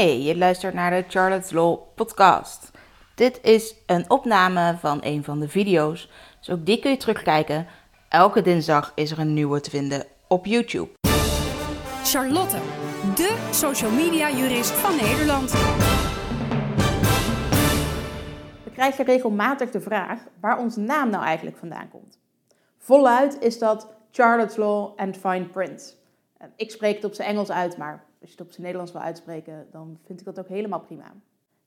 [0.00, 2.70] Hey, je luistert naar de Charlotte's Law podcast.
[3.14, 7.66] Dit is een opname van een van de video's, dus ook die kun je terugkijken.
[8.08, 10.88] Elke dinsdag is er een nieuwe te vinden op YouTube.
[12.04, 12.56] Charlotte,
[13.14, 15.52] de social media jurist van Nederland.
[18.64, 22.18] We krijgen regelmatig de vraag waar onze naam nou eigenlijk vandaan komt.
[22.78, 25.96] Voluit is dat Charlotte's Law and Fine Print.
[26.56, 29.00] Ik spreek het op zijn Engels uit, maar als je het op zijn Nederlands wil
[29.00, 31.12] uitspreken, dan vind ik dat ook helemaal prima.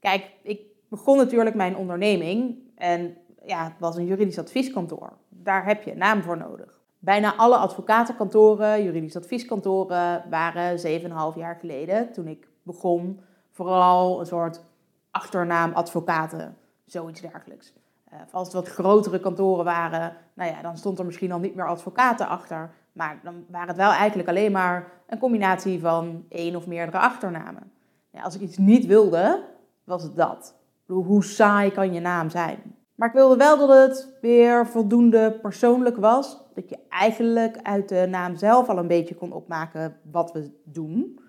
[0.00, 5.12] Kijk, ik begon natuurlijk mijn onderneming en ja, het was een juridisch advieskantoor.
[5.28, 6.80] Daar heb je een naam voor nodig.
[6.98, 11.00] Bijna alle advocatenkantoren, juridisch advieskantoren, waren
[11.34, 14.62] 7,5 jaar geleden, toen ik begon, vooral een soort
[15.10, 17.72] achternaam advocaten, zoiets dergelijks.
[18.12, 21.54] Uh, als het wat grotere kantoren waren, nou ja, dan stond er misschien al niet
[21.54, 22.70] meer advocaten achter.
[22.92, 27.72] Maar dan waren het wel eigenlijk alleen maar een combinatie van één of meerdere achternamen.
[28.22, 29.44] Als ik iets niet wilde,
[29.84, 30.54] was het dat.
[30.86, 32.58] Hoe saai kan je naam zijn?
[32.94, 36.38] Maar ik wilde wel dat het weer voldoende persoonlijk was.
[36.54, 41.20] Dat je eigenlijk uit de naam zelf al een beetje kon opmaken wat we doen.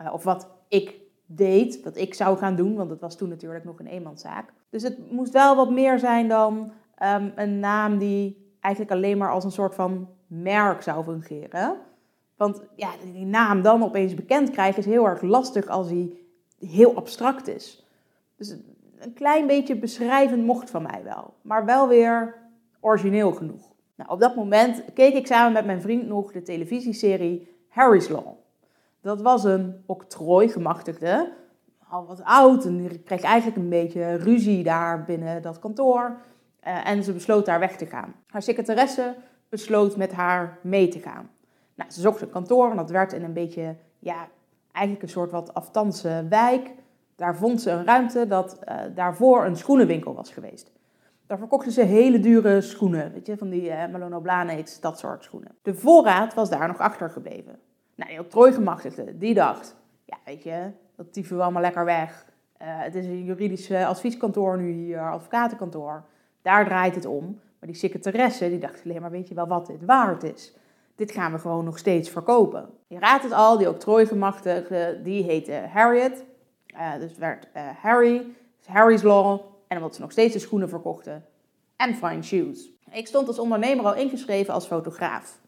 [0.00, 0.94] Uh, of wat ik
[1.26, 4.52] deed, wat ik zou gaan doen, want het was toen natuurlijk nog een eenmanszaak.
[4.70, 9.30] Dus het moest wel wat meer zijn dan um, een naam die eigenlijk alleen maar
[9.30, 11.76] als een soort van merk zou fungeren.
[12.36, 16.12] Want ja, die naam dan opeens bekend krijgen is heel erg lastig als hij
[16.58, 17.86] heel abstract is.
[18.36, 18.56] Dus
[18.98, 22.34] een klein beetje beschrijvend mocht van mij wel, maar wel weer
[22.80, 23.72] origineel genoeg.
[23.94, 28.26] Nou, op dat moment keek ik samen met mijn vriend nog de televisieserie Harry's Law.
[29.00, 31.32] Dat was een octrooigemachtigde,
[31.88, 36.20] al wat oud en die kreeg eigenlijk een beetje ruzie daar binnen dat kantoor.
[36.66, 38.14] Uh, en ze besloot daar weg te gaan.
[38.26, 39.14] Haar secretaresse
[39.48, 41.30] besloot met haar mee te gaan.
[41.74, 44.28] Nou, ze zocht een kantoor en dat werd in een beetje, ja,
[44.72, 46.70] eigenlijk een soort wat aftanse wijk.
[47.16, 50.72] Daar vond ze een ruimte dat uh, daarvoor een schoenenwinkel was geweest.
[51.26, 55.24] Daar verkochten ze hele dure schoenen, weet je, van die uh, Malone Blahniks, dat soort
[55.24, 55.54] schoenen.
[55.62, 57.58] De voorraad was daar nog achtergebleven.
[57.94, 62.26] Nou, die octrooigemachtigde, die dacht, ja, weet je, dat tieven we allemaal lekker weg.
[62.58, 66.04] Het is een juridisch advieskantoor nu hier, advocatenkantoor.
[66.44, 67.40] Daar draait het om.
[67.58, 70.54] Maar die secretaresse, die dacht alleen maar, weet je wel wat dit waard is?
[70.94, 72.68] Dit gaan we gewoon nog steeds verkopen.
[72.86, 76.24] Je raadt het al, die octrooigemachtigde, die heette Harriet.
[76.74, 78.26] Uh, dus werd uh, Harry,
[78.66, 79.40] Harry's Law.
[79.68, 81.24] En omdat ze nog steeds de schoenen verkochten.
[81.76, 82.70] En fine shoes.
[82.90, 85.38] Ik stond als ondernemer al ingeschreven als fotograaf.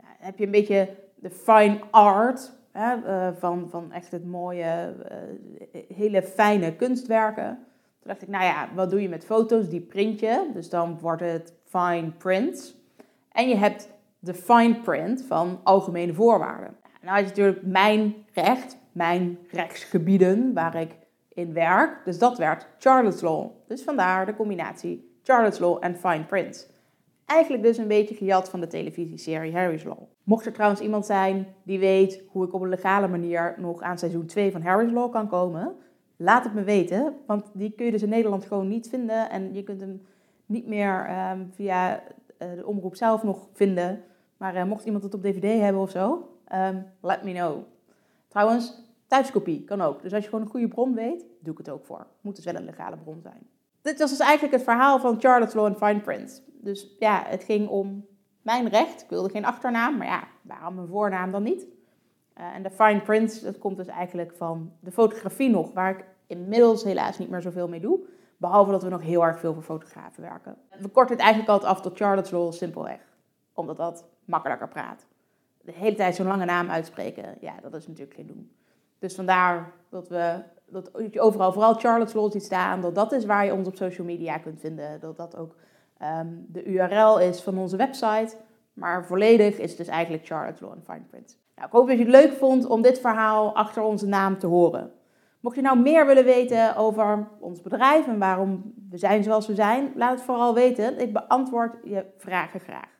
[0.00, 2.96] Uh, heb je een beetje de fine art hè,
[3.38, 4.94] van, van echt het mooie,
[5.94, 7.64] hele fijne kunstwerken.
[8.00, 9.68] Toen dacht ik, nou ja, wat doe je met foto's?
[9.68, 10.50] Die print je.
[10.54, 12.76] Dus dan wordt het fine print.
[13.32, 13.88] En je hebt
[14.18, 16.76] de fine print van algemene voorwaarden.
[17.02, 20.96] Nou is natuurlijk mijn recht, mijn rechtsgebieden waar ik
[21.28, 22.04] in werk.
[22.04, 23.50] Dus dat werd Charlotte's Law.
[23.66, 26.70] Dus vandaar de combinatie Charlotte's Law en fine print.
[27.26, 29.98] Eigenlijk dus een beetje gejat van de televisieserie Harry's Law.
[30.22, 33.98] Mocht er trouwens iemand zijn die weet hoe ik op een legale manier nog aan
[33.98, 35.76] seizoen 2 van Harry's Law kan komen,
[36.20, 37.16] laat het me weten.
[37.26, 39.30] Want die kun je dus in Nederland gewoon niet vinden.
[39.30, 40.06] En je kunt hem
[40.46, 42.02] niet meer um, via
[42.38, 44.02] uh, de omroep zelf nog vinden.
[44.36, 47.62] Maar uh, mocht iemand het op dvd hebben of zo, um, let me know.
[48.28, 50.02] Trouwens, thuiskopie kan ook.
[50.02, 52.06] Dus als je gewoon een goede bron weet, doe ik het ook voor.
[52.20, 53.46] Moet dus wel een legale bron zijn.
[53.82, 56.42] Dit was dus eigenlijk het verhaal van Charlotte's Law en Fine Print.
[56.52, 58.06] Dus ja, het ging om
[58.42, 59.02] mijn recht.
[59.02, 61.66] Ik wilde geen achternaam, maar ja, waarom mijn voornaam dan niet?
[62.38, 66.04] Uh, en de fine print, dat komt dus eigenlijk van de fotografie nog, waar ik
[66.30, 68.00] inmiddels helaas niet meer zoveel mee doe.
[68.36, 70.56] Behalve dat we nog heel erg veel voor fotografen werken.
[70.78, 73.00] We korten het eigenlijk altijd af tot Charlotte's Law simpelweg.
[73.52, 75.06] Omdat dat makkelijker praat.
[75.62, 78.52] De hele tijd zo'n lange naam uitspreken, ja, dat is natuurlijk geen doen.
[78.98, 82.80] Dus vandaar dat we dat je overal vooral Charlotte's Law ziet staan.
[82.80, 85.00] Dat dat is waar je ons op social media kunt vinden.
[85.00, 85.54] Dat dat ook
[86.02, 88.36] um, de URL is van onze website.
[88.72, 91.38] Maar volledig is het dus eigenlijk Charlotte's Law en Fine Print.
[91.54, 94.46] Nou, ik hoop dat je het leuk vond om dit verhaal achter onze naam te
[94.46, 94.92] horen.
[95.40, 99.54] Mocht je nou meer willen weten over ons bedrijf en waarom we zijn zoals we
[99.54, 100.98] zijn, laat het vooral weten.
[100.98, 102.99] Ik beantwoord je vragen graag.